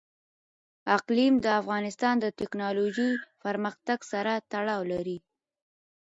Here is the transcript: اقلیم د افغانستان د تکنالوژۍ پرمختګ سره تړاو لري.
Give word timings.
اقلیم 0.97 1.33
د 1.41 1.47
افغانستان 1.61 2.15
د 2.19 2.25
تکنالوژۍ 2.39 3.11
پرمختګ 3.43 3.99
سره 4.11 4.33
تړاو 4.51 4.81
لري. 4.91 5.17